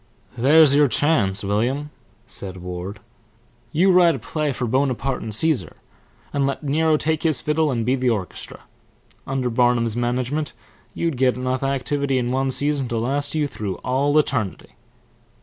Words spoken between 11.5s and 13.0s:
activity in one season to